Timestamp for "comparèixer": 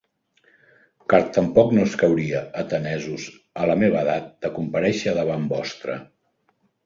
4.57-5.13